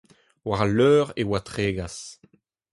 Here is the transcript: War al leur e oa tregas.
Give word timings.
War 0.47 0.59
al 0.65 0.73
leur 0.77 1.07
e 1.21 1.23
oa 1.27 1.39
tregas. 1.47 1.95